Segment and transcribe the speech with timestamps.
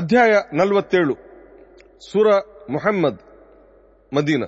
[0.00, 1.14] ಅಧ್ಯಾಯ ನಲವತ್ತೇಳು
[2.02, 2.28] ಸುರ
[2.70, 3.22] ಮೊಹಮ್ಮದ್
[4.12, 4.44] ಮದೀನ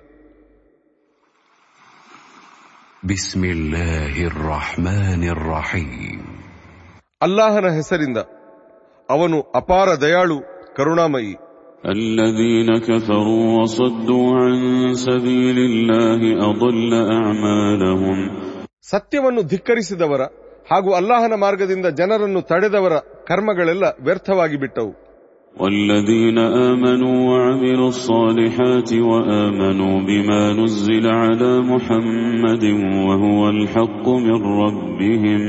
[7.20, 8.18] ಅಲ್ಲಾಹನ ಹೆಸರಿಂದ
[9.08, 10.38] ಅವನು ಅಪಾರ ದಯಾಳು
[10.78, 11.34] ಕರುಣಾಮಯಿ
[11.94, 13.64] الذين كفروا
[18.90, 20.22] ಸತ್ಯವನ್ನು ಧಿಕ್ಕರಿಸಿದವರ
[20.70, 22.94] ಹಾಗೂ ಅಲ್ಲಾಹನ ಮಾರ್ಗದಿಂದ ಜನರನ್ನು ತಡೆದವರ
[23.28, 24.92] ಕರ್ಮಗಳೆಲ್ಲ ವ್ಯರ್ಥವಾಗಿ ಬಿಟ್ಟವು
[25.56, 32.64] والذين آمنوا وعملوا الصالحات وآمنوا بما نزل على محمد
[33.08, 35.40] وهو الحق من ربهم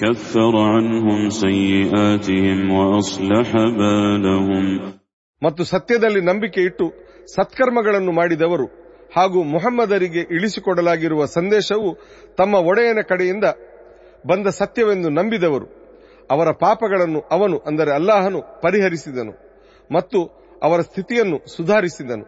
[0.00, 4.64] كفر عنهم سيئاتهم وأصلح بالهم
[5.42, 6.86] ಮತ್ತು ಸತ್ಯದಲ್ಲಿ ನಂಬಿಕೆ ಇಟ್ಟು
[7.34, 8.64] ಸತ್ಕರ್ಮಗಳನ್ನು ಮಾಡಿದವರು
[9.12, 11.90] ಹಾಗೂ ಮೊಹಮ್ಮದರಿಗೆ ಇಳಿಸಿಕೊಡಲಾಗಿರುವ ಸಂದೇಶವು
[12.38, 13.46] ತಮ್ಮ ಒಡೆಯನ ಕಡೆಯಿಂದ
[14.24, 15.66] ಬಂದ ಸತ್ಯವೆಂದು ನಂಬಿದವರು
[16.30, 19.32] ಅವರ ಪಾಪಗಳನ್ನು ಅವನು ಅಂದರೆ ಅಲ್ಲಾಹನು ಪರಿಹರಿಸಿದನು
[19.92, 20.18] ಮತ್ತು
[20.62, 22.26] ಅವರ ಸ್ಥಿತಿಯನ್ನು ಸುಧಾರಿಸಿದನು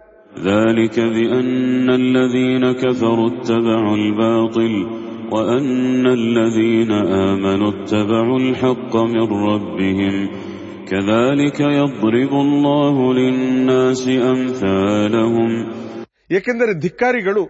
[16.31, 17.43] ಏಕೆಂದರೆ ಧಿಕ್ಕಾರಿಗಳು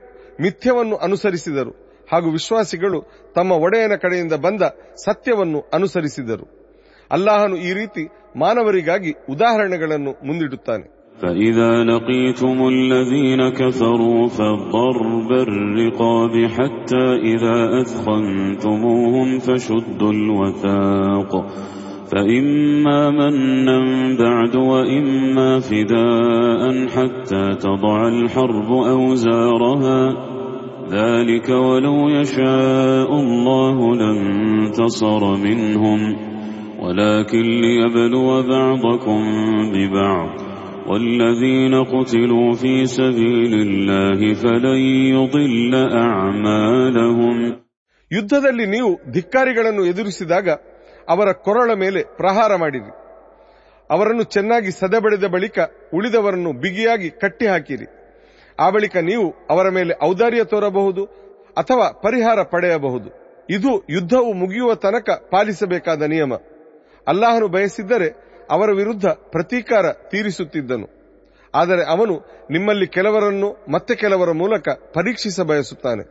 [0.41, 1.73] ಮಿಥ್ಯವನ್ನು ಅನುಸರಿಸಿದರು
[2.13, 2.99] ಹಾಗೂ ವಿಶ್ವಾಸಿಗಳು
[3.35, 4.63] ತಮ್ಮ ಒಡೆಯನ ಕಡೆಯಿಂದ ಬಂದ
[5.07, 6.47] ಸತ್ಯವನ್ನು ಅನುಸರಿಸಿದರು
[7.11, 8.05] ಅಲ್ಲಾಹನು ಈ ರೀತಿ
[8.37, 10.87] ಮಾನವರಿಗಾಗಿ ಉದಾಹರಣೆಗಳನ್ನು ಮುಂದಿಡುತ್ತಾನೆ
[11.21, 17.05] فإذا لقيتم الذين كفروا فضرب الرقاب حتى
[30.91, 36.01] ذلك ولو يشاء الله لانتصر منهم
[36.81, 39.21] ولكن ليبلو بعضكم
[39.73, 40.29] ببعض
[40.87, 44.81] والذين قتلوا في سبيل الله فلن
[45.15, 45.73] يضل
[46.03, 47.37] أعمالهم
[48.11, 50.47] ಯುದ್ಧದಲ್ಲಿ ನೀವು ಧಿಕ್ಕಾರಿಗಳನ್ನು ಎದುರಿಸಿದಾಗ
[51.09, 52.91] ಅವರ ಕೊರಳ ಮೇಲೆ ಪ್ರಹಾರ ಮಾಡಿರಿ
[53.91, 55.57] ಅವರನ್ನು ಚೆನ್ನಾಗಿ ಸದೆಬಡಿದ ಬಳಿಕ
[55.95, 57.87] ಉಳಿದವರನ್ನು ಬಿಗಿಯಾಗಿ ಕಟ್ಟಿಹಾಕಿರಿ
[58.61, 61.03] ಆ ಬಳಿಕ ನೀವು ಅವರ ಮೇಲೆ ಔದಾರ್ಯ ತೋರಬಹುದು
[61.57, 63.09] ಅಥವಾ ಪರಿಹಾರ ಪಡೆಯಬಹುದು
[63.49, 66.35] ಇದು ಯುದ್ಧವು ಮುಗಿಯುವ ತನಕ ಪಾಲಿಸಬೇಕಾದ ನಿಯಮ
[67.07, 68.09] ಅಲ್ಲಾಹನು ಬಯಸಿದ್ದರೆ
[68.51, 70.87] ಅವರ ವಿರುದ್ಧ ಪ್ರತೀಕಾರ ತೀರಿಸುತ್ತಿದ್ದನು
[71.55, 72.15] ಆದರೆ ಅವನು
[72.51, 76.05] ನಿಮ್ಮಲ್ಲಿ ಕೆಲವರನ್ನು ಮತ್ತೆ ಕೆಲವರ ಮೂಲಕ ಪರೀಕ್ಷಿಸ ಬಯಸುತ್ತಾನೆ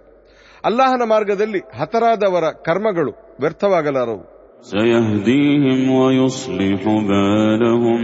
[0.63, 3.11] ಅಲ್ಲಾಹನ ಮಾರ್ಗದಲ್ಲಿ ಹತರಾದವರ ಕರ್ಮಗಳು
[3.41, 4.23] ವ್ಯರ್ಥವಾಗಲಾರವು
[4.61, 8.01] سيهديهم ويصلح بالهم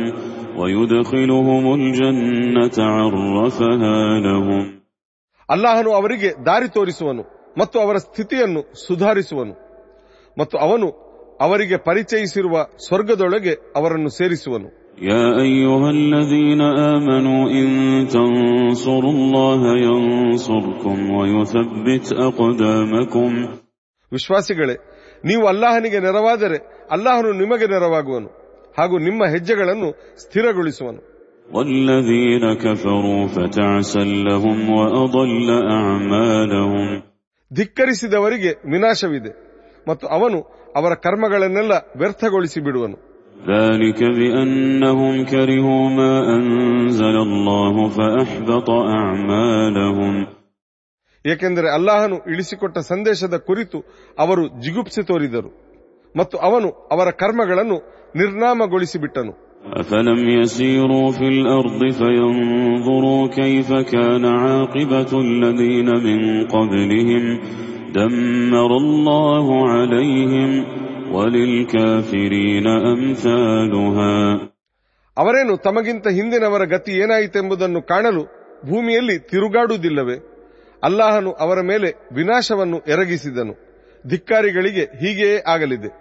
[0.57, 4.63] ويدخلهم الجنة عرفها لهم
[5.49, 7.23] ಅಲ್ಲಾಹನು ಅವರಿಗೆ ದಾರಿ ತೋರಿಸುವನು
[7.57, 9.53] ಮತ್ತು ಅವರ ಸ್ಥಿತಿಯನ್ನು ಸುಧಾರಿಸುವನು
[10.37, 10.87] ಮತ್ತು ಅವನು
[11.39, 12.55] ಅವರಿಗೆ ಪರಿಚಯಿಸಿರುವ
[12.87, 14.69] ಸ್ವರ್ಗದೊಳಗೆ ಅವರನ್ನು ಸೇರಿಸುವನು
[15.03, 16.61] يا أيها الذين
[16.93, 17.67] آمنوا إن
[18.07, 19.13] تنصروا
[24.11, 24.75] ವಿಶ್ವಾಸಿಗಳೇ
[25.25, 26.57] ನೀವು ಅಲ್ಲಾಹನಿಗೆ ನೆರವಾದರೆ
[26.91, 28.29] ಅಲ್ಲಾಹನು ನಿಮಗೆ ನೆರವಾಗುವನು
[28.77, 29.89] ಹಾಗೂ ನಿಮ್ಮ ಹೆಜ್ಜೆಗಳನ್ನು
[30.17, 31.01] ಸ್ಥಿರಗೊಳಿಸುವನು
[37.51, 39.31] ಧಿಕ್ಕರಿಸಿದವರಿಗೆ ವಿನಾಶವಿದೆ
[39.87, 40.39] ಮತ್ತು ಅವನು
[40.75, 42.97] ಅವರ ಕರ್ಮಗಳನ್ನೆಲ್ಲ ವ್ಯರ್ಥಗೊಳಿಸಿ ಬಿಡುವನು
[43.47, 43.99] ذلك
[51.25, 53.77] ಏಕೆಂದರೆ ಅಲ್ಲಾಹನು ಇಳಿಸಿಕೊಟ್ಟ ಸಂದೇಶದ ಕುರಿತು
[54.17, 55.51] ಅವರು ಜಿಗುಪ್ಸೆ ತೋರಿದರು
[56.15, 57.79] ಮತ್ತು ಅವನು ಅವರ ಕರ್ಮಗಳನ್ನು
[58.21, 59.33] ನಿರ್ನಾಮಗೊಳಿಸಿಬಿಟ್ಟನು
[59.81, 66.19] أفلم يسيروا في الأرض فينظروا كيف كان عاقبة الذين من
[66.47, 67.23] قبلهم
[67.93, 70.51] دمر الله عليهم
[71.15, 74.13] وللكافرين أمثالها
[75.17, 78.23] ಅವರೇನು ತಮಗಿಂತ ಹಿಂದಿನವರ ಗತಿ ಏನಾಯಿತೆಂಬುದನ್ನು ಕಾಣಲು
[78.65, 80.17] ಭೂಮಿಯಲ್ಲಿ ತಿರುಗಾಡುವುದಿಲ್ಲವೇ
[80.83, 83.53] ಅಲ್ಲಾಹನು ಅವರ ಮೇಲೆ ವಿನಾಶವನ್ನು ಎರಗಿಸಿದನು
[84.07, 85.91] ಧಿಕ್ಕಾರಿಗಳಿಗೆ ಹೀಗೆಯೇ ಆಗಲಿದೆ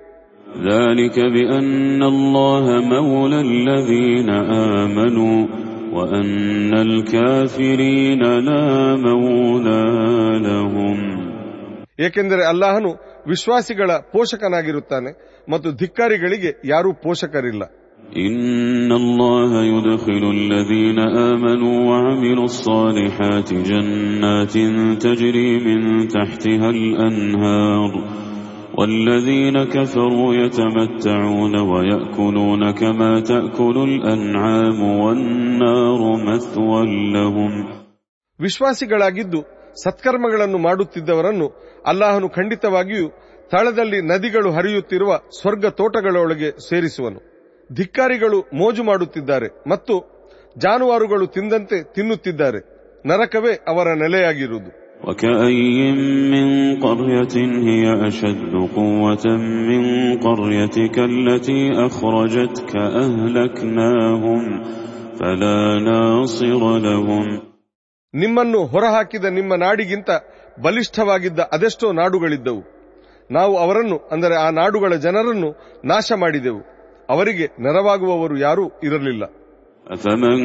[11.99, 12.91] ಏಕೆಂದರೆ ಅಲ್ಲಾಹನು
[13.26, 15.11] ವಿಶ್ವಾಸಿಗಳ ಪೋಷಕನಾಗಿರುತ್ತಾನೆ
[15.50, 17.64] ಮತ್ತು ಧಿಕ್ಕಾರಿಗಳಿಗೆ ಯಾರೂ ಪೋಷಕರಿಲ್ಲ
[18.17, 20.99] إن الله يدخل الذين
[20.99, 24.55] آمنوا وعملوا الصالحات جنات
[25.02, 27.91] تجري من تحتها الأنهار
[28.79, 36.00] والذين كفروا يتمتعون ويأكلون كما تأكل الأنعام والنار
[36.29, 36.82] مثوى
[37.12, 37.52] لهم
[38.41, 39.41] ವಿಶ್ವಾಸಿಗಳಾಗಿದ್ದು
[39.85, 41.46] ಸತ್ಕರ್ಮಗಳನ್ನು ಮಾಡುತ್ತಿದ್ದವರನ್ನು
[41.87, 43.06] ಅಲ್ಲಾಹನು ಖಂಡಿತವಾಗಿಯೂ
[43.50, 47.20] ತಳದಲ್ಲಿ ನದಿಗಳು ಹರಿಯುತ್ತಿರುವ ಸ್ವರ್ಗ ತೋಟಗಳೊಳಗೆ ಸೇರಿಸುವನು
[47.73, 49.94] ಧಿಕ್ಕಾರಿಗಳು ಮೋಜು ಮಾಡುತ್ತಿದ್ದಾರೆ ಮತ್ತು
[50.58, 52.61] ಜಾನುವಾರುಗಳು ತಿಂದಂತೆ ತಿನ್ನುತ್ತಿದ್ದಾರೆ
[53.06, 54.70] ನರಕವೇ ಅವರ ನೆಲೆಯಾಗಿರುವುದು
[68.14, 70.11] ನಿಮ್ಮನ್ನು ಹೊರಹಾಕಿದ ನಿಮ್ಮ ನಾಡಿಗಿಂತ
[70.61, 72.62] ಬಲಿಷ್ಠವಾಗಿದ್ದ ಅದೆಷ್ಟೋ ನಾಡುಗಳಿದ್ದವು
[73.31, 75.50] ನಾವು ಅವರನ್ನು ಅಂದರೆ ಆ ನಾಡುಗಳ ಜನರನ್ನು
[75.85, 76.74] ನಾಶ ಮಾಡಿದೆವು
[77.08, 79.25] ಅವರಿಗೆ ನೆರವಾಗುವವರು ಯಾರೂ ಇರಲಿಲ್ಲ
[79.87, 80.38] أفمن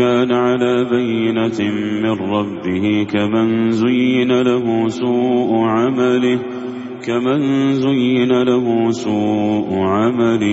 [0.00, 1.58] كان على بينة
[2.02, 2.84] من ربه
[3.14, 3.48] كمن
[3.82, 4.66] زين له
[5.00, 6.40] سوء عمله
[7.02, 7.40] كمن
[7.84, 8.66] زين له
[9.04, 10.52] سوء عمله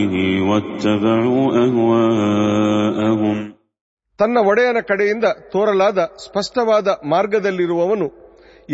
[4.20, 8.08] ತನ್ನ ಒಡೆಯನ ಕಡೆಯಿಂದ ತೋರಲಾದ ಸ್ಪಷ್ಟವಾದ ಮಾರ್ಗದಲ್ಲಿರುವವನು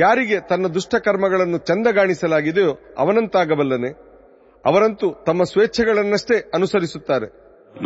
[0.00, 2.71] ಯಾರಿಗೆ ತನ್ನ ದುಷ್ಟಕರ್ಮಗಳನ್ನು ಚಂದಗಾಣಿಸಲಾಗಿದೆಯೋ
[2.97, 3.89] ಅವನಂತಾಗಬಲ್ಲನೆ
[4.69, 7.29] ಅವರಂತೂ ತಮ್ಮ ಸ್ವೇಚ್ಛೆಗಳನ್ನಷ್ಟೇ ಅನುಸರಿಸುತ್ತಾರೆ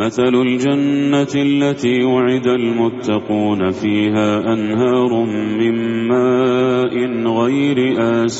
[0.02, 5.12] مثل الجنة التي وعد المتقون فيها أنهار
[5.60, 5.74] من
[6.10, 6.94] ماء
[7.40, 7.78] غير
[8.24, 8.40] آس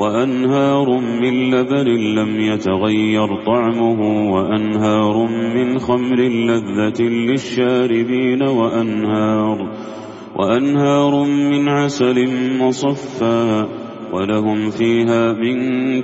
[0.00, 0.88] وأنهار
[1.22, 1.88] من لبن
[2.18, 4.00] لم يتغير طعمه
[4.34, 5.16] وأنهار
[5.56, 6.20] من خمر
[6.48, 9.58] لذة للشاربين وأنهار
[10.38, 11.24] وأنهار
[11.24, 12.18] من عسل
[12.58, 13.66] مصفى
[14.12, 15.56] ولهم فيها من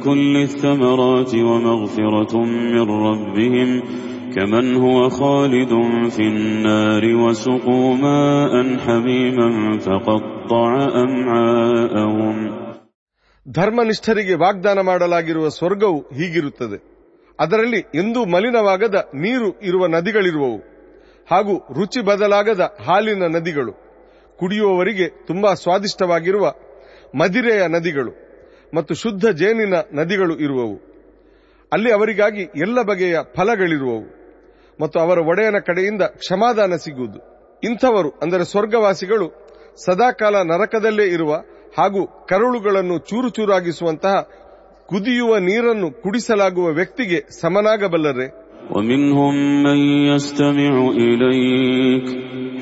[0.00, 2.34] كل الثمرات ومغفرة
[2.44, 3.68] من ربهم
[4.32, 5.72] كمن هو خالد
[6.10, 8.52] في النار وسقوا ماء
[8.78, 9.48] حميما
[9.78, 10.68] فقطع
[11.04, 12.36] أمعاءهم
[13.46, 16.78] ಧರ್ಮನಿಷ್ಠರಿಗೆ ವಾಗ್ದಾನ ಮಾಡಲಾಗಿರುವ ಸ್ವರ್ಗವು ಹೀಗಿರುತ್ತದೆ
[17.38, 20.58] ಅದರಲ್ಲಿ ಎಂದೂ ಮಲಿನವಾಗದ ನೀರು ಇರುವ ನದಿಗಳಿರುವವು
[21.28, 23.72] ಹಾಗೂ ರುಚಿ ಬದಲಾಗದ ಹಾಲಿನ ನದಿಗಳು
[24.38, 26.44] ಕುಡಿಯುವವರಿಗೆ ತುಂಬಾ ಸ್ವಾದಿಷ್ಟವಾಗಿರುವ
[27.14, 28.12] ಮದಿರೆಯ ನದಿಗಳು
[28.72, 30.76] ಮತ್ತು ಶುದ್ಧ ಜೇನಿನ ನದಿಗಳು ಇರುವವು
[31.72, 34.06] ಅಲ್ಲಿ ಅವರಿಗಾಗಿ ಎಲ್ಲ ಬಗೆಯ ಫಲಗಳಿರುವವು
[34.78, 37.20] ಮತ್ತು ಅವರ ಒಡೆಯನ ಕಡೆಯಿಂದ ಕ್ಷಮಾದಾನ ಸಿಗುವುದು
[37.62, 39.26] ಇಂಥವರು ಅಂದರೆ ಸ್ವರ್ಗವಾಸಿಗಳು
[39.78, 41.32] ಸದಾಕಾಲ ನರಕದಲ್ಲೇ ಇರುವ
[41.78, 44.16] ಹಾಗೂ ಕರುಳುಗಳನ್ನು ಚೂರು ಚೂರಾಗಿಸುವಂತಹ
[44.88, 48.26] ಕುದಿಯುವ ನೀರನ್ನು ಕುಡಿಸಲಾಗುವ ವ್ಯಕ್ತಿಗೆ ಸಮನಾಗಬಲ್ಲರೆ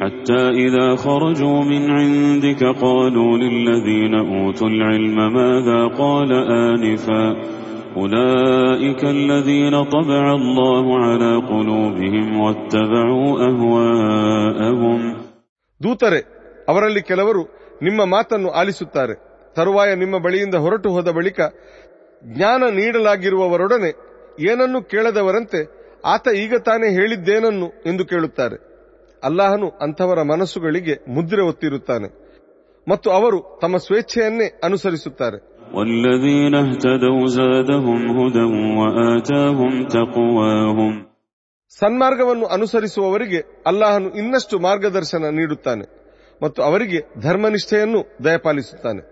[0.00, 6.31] حتى إذا خرجوا من عندك قالوا للذين أوتوا العلم ماذا قال
[6.65, 7.25] آنفا
[7.97, 15.01] أولئك الذين طبع الله على قلوبهم واتبعوا أهواءهم
[15.81, 16.21] ದೂತರೆ
[16.69, 17.43] ಅವರಲ್ಲಿ ಕೆಲವರು
[17.83, 19.15] ನಿಮ್ಮ ಮಾತನ್ನು ಆಲಿಸುತ್ತಾರೆ
[19.57, 21.41] ತರುವಾಯ ನಿಮ್ಮ ಬಳಿಯಿಂದ ಹೊರಟು ಹೋದ ಬಳಿಕ
[22.23, 23.91] ಜ್ಞಾನ ನೀಡಲಾಗಿರುವವರೊಡನೆ
[24.49, 25.61] ಏನನ್ನು ಕೇಳದವರಂತೆ
[26.05, 28.57] ಆತ ಈಗ ತಾನೇ ಹೇಳಿದ್ದೇನನ್ನು ಎಂದು ಕೇಳುತ್ತಾರೆ
[29.27, 32.09] ಅಲ್ಲಾಹನು ಅಂಥವರ ಮನಸ್ಸುಗಳಿಗೆ ಮುದ್ರೆ ಒತ್ತಿರುತ್ತಾನೆ
[32.87, 35.39] ಮತ್ತು ಅವರು ತಮ್ಮ ಸ್ವೇಚ್ಛೆಯನ್ನೇ ಅನುಸರಿಸುತ್ತಾರೆ
[41.79, 43.41] ಸನ್ಮಾರ್ಗವನ್ನು ಅನುಸರಿಸುವವರಿಗೆ
[43.67, 45.85] ಅಲ್ಲಾಹನು ಇನ್ನಷ್ಟು ಮಾರ್ಗದರ್ಶನ ನೀಡುತ್ತಾನೆ
[46.41, 49.03] ಮತ್ತು ಅವರಿಗೆ ಧರ್ಮನಿಷ್ಠೆಯನ್ನು ದಯಪಾಲಿಸುತ್ತಾನೆ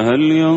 [0.00, 0.50] ಅಹಲ್ಯೂ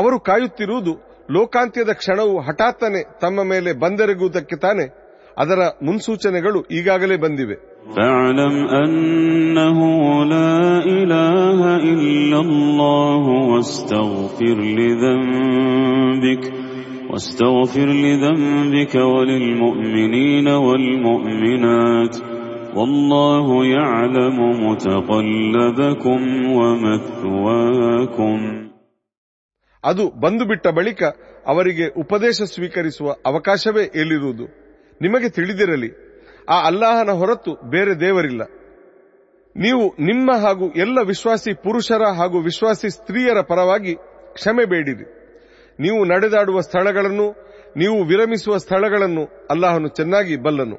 [0.00, 0.92] ಅವರು ಕಾಯುತ್ತಿರುವುದು
[1.32, 4.86] ಲೋಕಾಂತ್ಯದ ಕ್ಷಣವು ಹಠಾತ್ತನೆ ತಮ್ಮ ಮೇಲೆ ಬಂದೆರಗುವುದಕ್ಕೆ ತಾನೆ
[5.38, 7.56] ಅದರ ಮುನ್ಸೂಚನೆಗಳು ಈಗಾಗಲೇ ಬಂದಿವೆ
[17.10, 22.16] واستغفر لذنبك وللمؤمنين والمؤمنات
[22.78, 23.46] والله
[23.72, 26.20] يعلم متقلبكم
[26.58, 28.38] ومثواكم
[29.84, 31.00] ಅದು ಬಂದು ಬಿಟ್ಟ ಬಳಿಕ
[31.46, 34.46] ಅವರಿಗೆ ಉಪದೇಶ ಸ್ವೀಕರಿಸುವ ಅವಕಾಶವೇ ಎಲ್ಲಿರುವುದು
[35.00, 35.90] ನಿಮಗೆ ತಿಳಿದಿರಲಿ
[36.48, 38.42] ಆ ಅಲ್ಲಾಹನ ಹೊರತು ಬೇರೆ ದೇವರಿಲ್ಲ
[39.56, 43.94] ನೀವು ನಿಮ್ಮ ಹಾಗೂ ಎಲ್ಲ ವಿಶ್ವಾಸಿ ಪುರುಷರ ಹಾಗೂ ವಿಶ್ವಾಸಿ ಸ್ತ್ರೀಯರ ಪರವಾಗಿ
[44.36, 45.06] ಕ್ಷಮೆ ಬೇಡಿರಿ
[45.78, 47.26] ನೀವು ನಡೆದಾಡುವ ಸ್ಥಳಗಳನ್ನು
[47.76, 50.76] ನೀವು ವಿರಮಿಸುವ ಸ್ಥಳಗಳನ್ನು ಅಲ್ಲಾಹನು ಚೆನ್ನಾಗಿ ಬಲ್ಲನು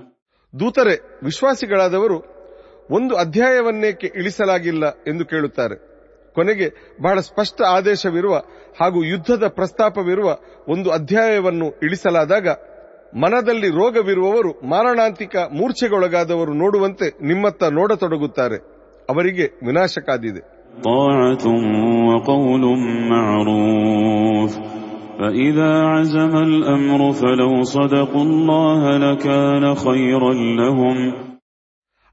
[0.53, 0.95] ದೂತರೆ
[1.23, 2.17] ವಿಶ್ವಾಸಿಗಳಾದವರು
[2.91, 5.75] ಒಂದು ಅಧ್ಯಾಯವನ್ನೇಕೆ ಇಳಿಸಲಾಗಿಲ್ಲ ಎಂದು ಕೇಳುತ್ತಾರೆ
[6.35, 6.67] ಕೊನೆಗೆ
[7.01, 8.35] ಬಹಳ ಸ್ಪಷ್ಟ ಆದೇಶವಿರುವ
[8.79, 10.29] ಹಾಗೂ ಯುದ್ಧದ ಪ್ರಸ್ತಾಪವಿರುವ
[10.67, 12.47] ಒಂದು ಅಧ್ಯಾಯವನ್ನು ಇಳಿಸಲಾದಾಗ
[13.15, 18.57] ಮನದಲ್ಲಿ ರೋಗವಿರುವವರು ಮಾರಣಾಂತಿಕ ಮೂರ್ಛೆಗೊಳಗಾದವರು ನೋಡುವಂತೆ ನಿಮ್ಮತ್ತ ನೋಡತೊಡಗುತ್ತಾರೆ
[19.09, 20.41] ಅವರಿಗೆ ವಿನಾಶಕಾದಿದೆ
[25.19, 30.97] فإذا عزم الأمر فلو صدقوا الله لكان خيرا لهم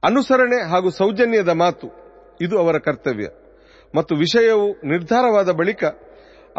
[0.02, 1.86] ಅನುಸರಣೆ ಹಾಗೂ ಸೌಜನ್ಯದ ಮಾತು
[2.40, 3.28] ಇದು ಅವರ ಕರ್ತವ್ಯ
[3.94, 5.82] ಮತ್ತು ವಿಷಯವು ನಿರ್ಧಾರವಾದ ಬಳಿಕ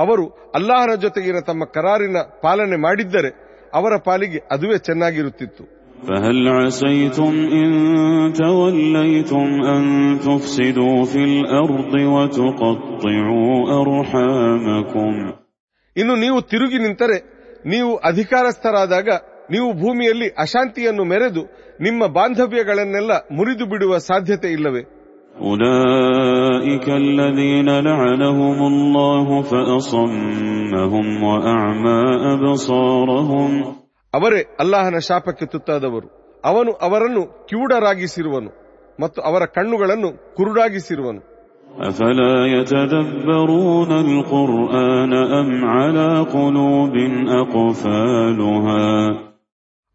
[0.00, 0.25] ಅವರು
[0.55, 3.31] ಅಲ್ಲಾಹರ ಜೊತೆಗಿನ ತಮ್ಮ ಕರಾರಿನ ಪಾಲನೆ ಮಾಡಿದ್ದರೆ
[3.73, 5.63] ಅವರ ಪಾಲಿಗೆ ಅದುವೇ ಚೆನ್ನಾಗಿರುತ್ತಿತ್ತು
[15.99, 17.17] ಇನ್ನು ನೀವು ತಿರುಗಿ ನಿಂತರೆ
[17.65, 19.09] ನೀವು ಅಧಿಕಾರಸ್ಥರಾದಾಗ
[19.51, 21.43] ನೀವು ಭೂಮಿಯಲ್ಲಿ ಅಶಾಂತಿಯನ್ನು ಮೆರೆದು
[21.81, 24.81] ನಿಮ್ಮ ಬಾಂಧವ್ಯಗಳನ್ನೆಲ್ಲ ಮುರಿದು ಬಿಡುವ ಸಾಧ್ಯತೆ ಇಲ್ಲವೆ
[34.13, 36.07] ಅವರೇ ಅಲ್ಲಾಹನ ಶಾಪಕ್ಕೆ ತುತ್ತಾದವರು
[36.43, 38.51] ಅವನು ಅವರನ್ನು ಕಿವುಡರಾಗಿಸಿರುವನು
[38.99, 41.21] ಮತ್ತು ಅವರ ಕಣ್ಣುಗಳನ್ನು ಕುರುಡಾಗಿಸಿರುವನು
[41.77, 42.51] ಅಫಲ
[42.51, 43.25] ಯದ್
[43.25, 48.67] ಬರುಲ್ ಕುರು ಅಲ ಅಂ ಅಲಕುಲೋ ದಿನ್ ಅಕೋಫಲೋಹ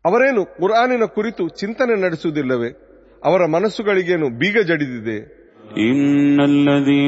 [0.04, 3.00] ಅವರೇನು ಕುರಾನಿನ ಕುರಿತು ಚಿಂತನೆ ನಡೆಸುವುದಿಲ್ಲವೇ
[3.24, 5.44] ಅವರ ಮನಸ್ಸುಗಳಿಗೇನು ಬೀಗ ಜಡಿದಿದೆ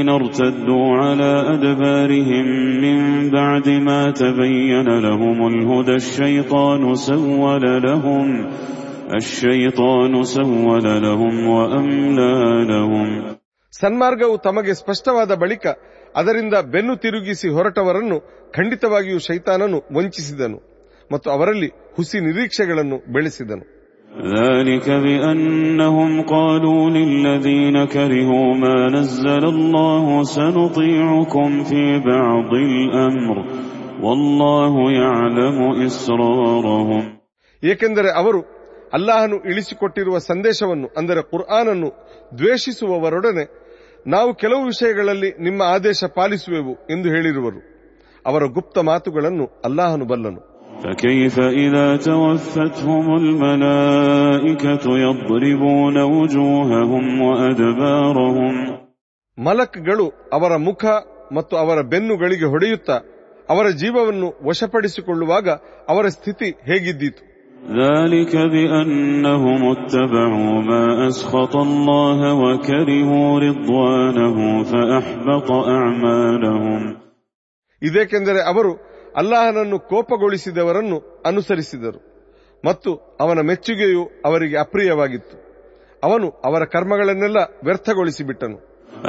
[0.02, 3.30] ನಋಚ್ದೋರಿ ಹಿಂ
[3.61, 8.50] ನಿಮಯ್ಯುಲ್ಹು ದಯತೋನು ಸಂವರಹುಂ
[9.14, 12.64] ಅಶ್ವಯತೋನು ಸಂವದ ಹುಂ ವ್
[12.64, 13.36] ಲೋ
[13.80, 15.64] ಸನ್ಮಾರ್ಗವು ತಮಗೆ ಸ್ಪಷ್ಟವಾದ ಬಳಿಕ
[16.16, 18.18] ಅದರಿಂದ ಬೆನ್ನು ತಿರುಗಿಸಿ ಹೊರಟವರನ್ನು
[18.54, 20.59] ಖಂಡಿತವಾಗಿಯೂ ಶೈತಾನನು ವಂಚಿಸಿದನು
[21.11, 23.64] ಮತ್ತು ಅವರಲ್ಲಿ ಹುಸಿ ನಿರೀಕ್ಷೆಗಳನ್ನು ಬೆಳೆಸಿದನು
[24.37, 29.45] ذلك بأنهم قالوا للذين كرهوا ما نزل
[37.62, 38.40] ಏಕೆಂದರೆ ಅವರು
[38.92, 41.88] ಅಲ್ಲಾಹನು ಇಳಿಸಿಕೊಟ್ಟಿರುವ ಸಂದೇಶವನ್ನು ಅಂದರೆ ಕುರ್ಆನನ್ನು
[42.38, 43.45] ದ್ವೇಷಿಸುವವರೊಡನೆ
[44.06, 47.61] ನಾವು ಕೆಲವು ವಿಷಯಗಳಲ್ಲಿ ನಿಮ್ಮ ಆದೇಶ ಪಾಲಿಸುವೆವು ಎಂದು ಹೇಳಿರುವರು
[48.26, 50.40] ಅವರ ಗುಪ್ತ ಮಾತುಗಳನ್ನು ಅಲ್ಲಾಹನು ಬಲ್ಲನು
[59.38, 60.85] ಮಲಕ್ಗಳು ಅವರ ಮುಖ
[61.33, 62.97] ಮತ್ತು ಅವರ ಬೆನ್ನುಗಳಿಗೆ ಹೊಡೆಯುತ್ತಾ
[63.49, 65.49] ಅವರ ಜೀವವನ್ನು ವಶಪಡಿಸಿಕೊಳ್ಳುವಾಗ
[65.88, 67.36] ಅವರ ಸ್ಥಿತಿ ಹೇಗಿದ್ದೀತು
[67.76, 74.37] ذلك بأنهم اتبعوا ما أسخط الله وكرهوا رضوانه
[74.64, 76.80] فأحبط أعمالهم
[77.83, 78.71] ಇದಕ್ಕೆಂದರೆ ಅವರು
[79.21, 80.99] ಅಲ್ಲಾಹನನ್ನು ಕೋಪಗೊಳಿಸಿದವರನ್ನು
[81.25, 82.00] ಅನುಸರಿಸಿದರು
[82.64, 82.90] ಮತ್ತು
[83.21, 85.37] ಅವನ ಮೆಚ್ಚುಗೆಯು ಅವರಿಗೆ ಅಪ್ರಿಯವಾಗಿತ್ತು
[86.02, 88.59] ಅವನು ಅವರ ಕರ್ಮಗಳನ್ನೆಲ್ಲ ವ್ಯರ್ಥಗೊಳಿಸಿಬಿಟ್ಟನು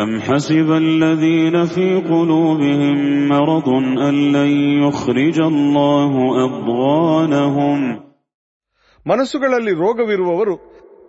[0.00, 2.97] أم حسب الذين في قلوبهم
[3.29, 3.67] مرض
[4.07, 4.51] أن لن
[4.83, 6.11] يخرج الله
[6.47, 7.79] أضغانهم
[9.09, 10.55] ಮನಸ್ಸುಗಳಲ್ಲಿ ರೋಗವಿರುವವರು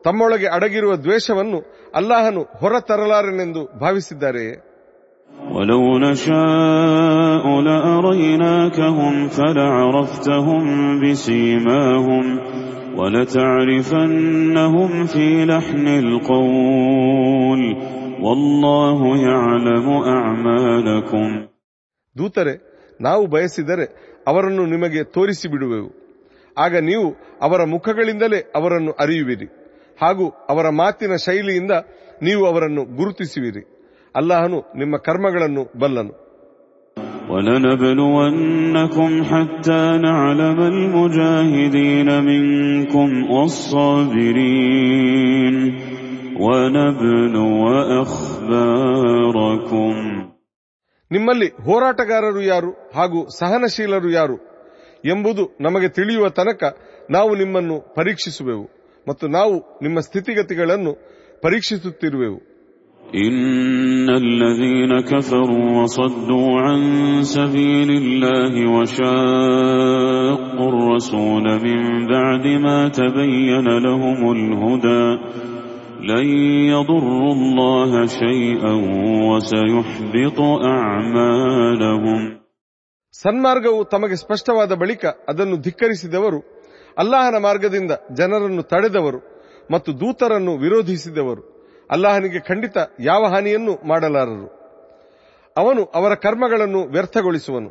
[0.04, 1.58] ತಮ್ಮೊಳಗೆ ಅಡಗಿರುವ ದ್ವೇಷವನ್ನು
[1.94, 4.44] ಅಲ್ಲಾಹನು ಹೊರತರಲಾರನೆಂದು ಭಾವಿಸಿದ್ದಾರೆ
[22.16, 22.54] ದೂತರೆ
[23.00, 23.86] ನಾವು ಬಯಸಿದರೆ
[24.26, 25.90] ಅವರನ್ನು ನಿಮಗೆ ತೋರಿಸಿ ಬಿಡುವೆವು
[26.58, 27.08] ಆಗ ನೀವು
[27.42, 29.48] ಅವರ ಮುಖಗಳಿಂದಲೇ ಅವರನ್ನು ಅರಿಯುವಿರಿ
[29.98, 31.74] ಹಾಗೂ ಅವರ ಮಾತಿನ ಶೈಲಿಯಿಂದ
[32.22, 33.62] ನೀವು ಅವರನ್ನು ಗುರುತಿಸುವಿರಿ
[34.14, 36.14] ಅಲ್ಲಾಹನು ನಿಮ್ಮ ಕರ್ಮಗಳನ್ನು ಬಲ್ಲನು
[37.30, 45.56] ولنبلونكم حتى نعلم المجاهدين منكم والصابرين
[46.38, 47.48] ونبلو
[51.10, 54.36] ನಿಮ್ಮಲ್ಲಿ ಹೋರಾಟಗಾರರು ಯಾರು ಹಾಗೂ ಸಹನಶೀಲರು ಯಾರು
[55.04, 56.64] ಎಂಬುದು ನಮಗೆ ತಿಳಿಯುವ ತನಕ
[57.10, 58.66] ನಾವು ನಿಮ್ಮನ್ನು ಪರೀಕ್ಷಿಸುವೆವು
[59.08, 60.92] ಮತ್ತು ನಾವು ನಿಮ್ಮ ಸ್ಥಿತಿಗತಿಗಳನ್ನು
[61.42, 62.38] ಪರೀಕ್ಷಿಸುತ್ತಿರುವೆವು
[63.18, 65.86] ಇನ್ನಲ್ಲಜೀನ ಕಸರು
[65.86, 66.56] ಸದ್ದೂ
[66.58, 68.24] ಅನ್ಸದೀನಿಲ್ಲ
[68.24, 68.96] ಹಿವಶ
[70.58, 72.66] ಕುರ್ವ ಸೋಲ ನಿಂದಿಮ
[72.88, 74.84] ಚದಯ್ಯನಲಹು ಮುಲ್ಹುದ
[76.10, 76.28] ಲೈ
[76.70, 78.40] ಅದುರ್ರುಲ್ಲಾಹ ಶೈ
[78.54, 78.92] ಅವು
[79.30, 82.37] ವಸಯುಹ್ ಬಿತು ಅಮಲಹುಂ
[83.24, 86.38] ಸನ್ಮಾರ್ಗವು ತಮಗೆ ಸ್ಪಷ್ಟವಾದ ಬಳಿಕ ಅದನ್ನು ಧಿಕ್ಕರಿಸಿದವರು
[86.98, 89.20] ಅಲ್ಲಾಹನ ಮಾರ್ಗದಿಂದ ಜನರನ್ನು ತಡೆದವರು
[89.72, 91.42] ಮತ್ತು ದೂತರನ್ನು ವಿರೋಧಿಸಿದವರು
[91.90, 92.76] ಅಲ್ಲಾಹನಿಗೆ ಖಂಡಿತ
[93.00, 94.48] ಯಾವ ಹಾನಿಯನ್ನೂ ಮಾಡಲಾರರು
[95.56, 97.70] ಅವನು ಅವರ ಕರ್ಮಗಳನ್ನು ವ್ಯರ್ಥಗೊಳಿಸುವನು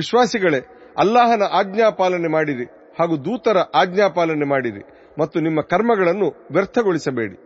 [0.00, 0.60] ವಿಶ್ವಾಸಿಗಳೇ
[0.96, 1.42] ಅಲ್ಲಾಹನ
[1.98, 2.66] ಪಾಲನೆ ಮಾಡಿರಿ
[3.00, 4.82] ಹಾಗೂ ದೂತರ ಆಜ್ಞಾಪಾಲನೆ ಮಾಡಿರಿ
[5.18, 7.36] ಮತ್ತು ನಿಮ್ಮ ಕರ್ಮಗಳನ್ನು ವ್ಯರ್ಥಗೊಳಿಸಬೇಡಿ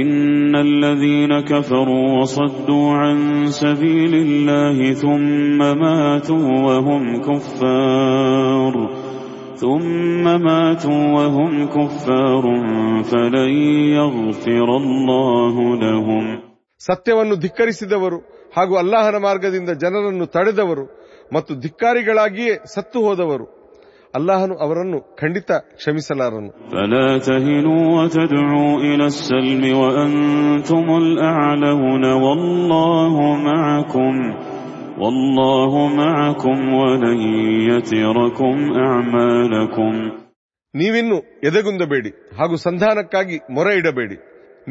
[0.00, 3.18] ಇನ್ನಲ್ಲದೀನ ಕಫರು كفروا ಅನ್ عن
[3.62, 8.74] سبيل الله ثم ماتوا وهم كفار
[9.56, 12.44] ثم ماتوا وهم كفار
[16.80, 18.18] ಸತ್ಯವನ್ನು ಧಿಕ್ಕರಿಸಿದವರು
[18.56, 20.84] ಹಾಗೂ ಅಲ್ಲಾಹನ ಮಾರ್ಗದಿಂದ ಜನರನ್ನು ತಡೆದವರು
[21.32, 23.46] ಮತ್ತು ಧಿಕ್ಕಾರಿಗಳಾಗಿಯೇ ಸತ್ತು ಹೋದವರು
[24.14, 25.50] ಅಲ್ಲಾಹನು ಅವರನ್ನು ಖಂಡಿತ
[25.50, 26.50] ಕ್ಷಮಿಸಲಾರನು
[40.74, 41.16] ನೀವಿನ್ನು
[41.44, 44.16] ಎದೆಗುಂದಬೇಡಿ ಹಾಗೂ ಸಂಧಾನಕ್ಕಾಗಿ ಮೊರೆ ಇಡಬೇಡಿ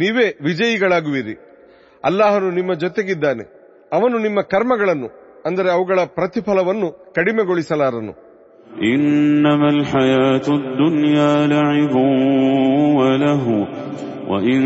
[0.00, 1.36] ನೀವೇ ವಿಜಯಿಗಳಾಗುವಿರಿ
[2.04, 3.44] ಅಲ್ಲಾಹನು ನಿಮ್ಮ ಜೊತೆಗಿದ್ದಾನೆ
[3.92, 5.10] ಅವನು ನಿಮ್ಮ ಕರ್ಮಗಳನ್ನು
[5.46, 8.29] ಅಂದರೆ ಅವುಗಳ ಪ್ರತಿಫಲವನ್ನು ಕಡಿಮೆಗೊಳಿಸಲಾರನು
[8.74, 11.96] إنما الحياة الدنيا لعب
[13.00, 13.46] وله
[14.30, 14.60] وإن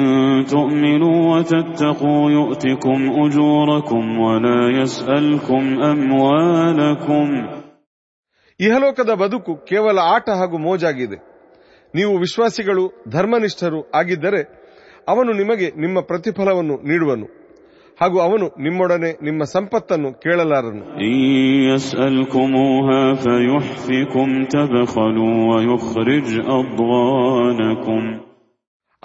[0.45, 7.27] تؤمنوا وتتقوا يؤتكم أجوركم ولا يسألكم أموالكم
[8.59, 11.17] ಇಹಲೋಕದ ಬದುಕು ಕೇವಲ ಆಟ ಹಾಗೂ ಮೋಜಾಗಿದೆ
[11.93, 12.83] ನೀವು ವಿಶ್ವಾಸಿಗಳು
[13.09, 14.41] ಧರ್ಮನಿಷ್ಠರು ಆಗಿದ್ದರೆ
[15.07, 17.27] ಅವನು ನಿಮಗೆ ನಿಮ್ಮ ಪ್ರತಿಫಲವನ್ನು ನೀಡುವನು
[18.01, 20.83] ಹಾಗೂ ಅವನು ನಿಮ್ಮೊಡನೆ ನಿಮ್ಮ ಸಂಪತ್ತನ್ನು ಕೇಳಲಾರನು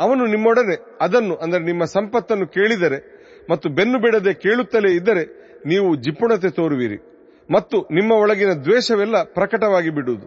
[0.00, 0.97] ಅವನು ನಿಮ್ಮೊಡನೆ
[1.00, 2.99] ಅದನ್ನು ಅಂದರೆ ನಿಮ್ಮ ಸಂಪತ್ತನ್ನು ಕೇಳಿದರೆ
[3.50, 5.25] ಮತ್ತು ಬೆನ್ನು ಬಿಡದೆ ಕೇಳುತ್ತಲೇ ಇದ್ದರೆ
[5.66, 6.99] ನೀವು ಜಿಪುಣತೆ ತೋರುವಿರಿ
[7.52, 10.26] ಮತ್ತು ನಿಮ್ಮ ಒಳಗಿನ ದ್ವೇಷವೆಲ್ಲ ಪ್ರಕಟವಾಗಿ ಬಿಡುವುದು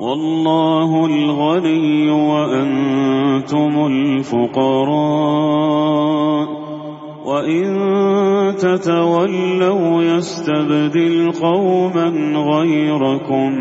[0.00, 5.26] والله الغني وأنتم الفقراء
[7.26, 7.66] وإن
[8.56, 13.52] تتولوا يستبدل قوما غيركم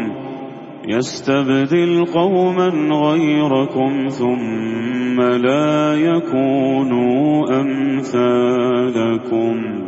[0.87, 9.55] يستبدل قوما غيركم ثم لا يكونوا أمثالكم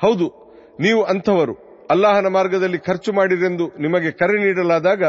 [0.04, 0.30] هودو
[0.80, 1.56] نيو أنتورو
[1.90, 5.04] ಅಲ್ಲಾಹನ ಮಾರ್ಗದಲ್ಲಿ ಖರ್ಚು ಮಾಡಿರೆಂದು ನಿಮಗೆ ಕರೆ ನೀಡಲಾದಾಗ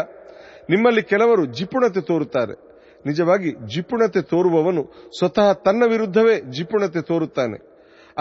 [0.69, 2.55] ನಿಮ್ಮಲ್ಲಿ ಕೆಲವರು ಜಿಪುಣತೆ ತೋರುತ್ತಾರೆ
[3.05, 4.81] ನಿಜವಾಗಿ ಜಿಪುಣತೆ ತೋರುವವನು
[5.19, 7.57] ಸ್ವತಃ ತನ್ನ ವಿರುದ್ಧವೇ ಜಿಪುಣತೆ ತೋರುತ್ತಾನೆ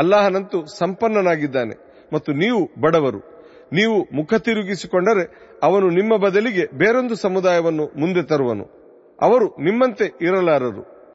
[0.00, 1.74] ಅಲ್ಲಾಹನಂತೂ ಸಂಪನ್ನನಾಗಿದ್ದಾನೆ
[2.12, 3.20] ಮತ್ತು ನೀವು ಬಡವರು
[3.72, 5.24] ನೀವು ಮುಖ ತಿರುಗಿಸಿಕೊಂಡರೆ
[5.62, 8.66] ಅವನು ನಿಮ್ಮ ಬದಲಿಗೆ ಬೇರೊಂದು ಸಮುದಾಯವನ್ನು ಮುಂದೆ ತರುವನು
[9.18, 10.82] ಅವರು ನಿಮ್ಮಂತೆ ಇರಲಾರರು